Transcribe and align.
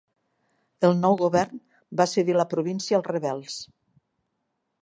El 0.87 0.95
nou 1.01 1.17
govern 1.19 1.61
va 2.01 2.09
cedir 2.15 2.39
la 2.39 2.49
província 2.57 3.01
als 3.01 3.09
rebels. 3.13 3.63